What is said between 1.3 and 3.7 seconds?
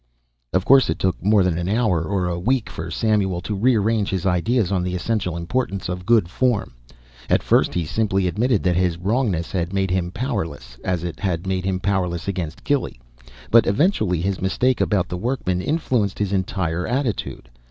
than an hour, or a week, for Samuel to